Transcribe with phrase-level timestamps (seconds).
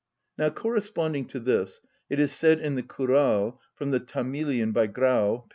[0.35, 5.43] Now, corresponding to this, it is said in the "Kural," from the Tamilian by Graul,
[5.43, 5.49] p.